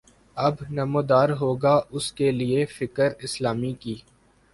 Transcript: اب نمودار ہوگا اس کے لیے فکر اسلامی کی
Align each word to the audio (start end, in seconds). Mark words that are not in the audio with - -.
اب 0.37 0.55
نمودار 0.69 1.29
ہوگا 1.41 1.75
اس 1.89 2.11
کے 2.13 2.31
لیے 2.31 2.65
فکر 2.69 3.09
اسلامی 3.19 3.73
کی 3.73 3.95